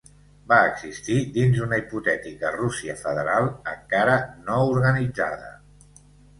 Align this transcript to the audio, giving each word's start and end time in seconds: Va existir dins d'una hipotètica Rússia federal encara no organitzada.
Va 0.51 0.57
existir 0.69 1.17
dins 1.35 1.59
d'una 1.59 1.79
hipotètica 1.81 2.51
Rússia 2.57 2.97
federal 3.03 3.53
encara 3.77 4.19
no 4.49 4.59
organitzada. 4.75 5.57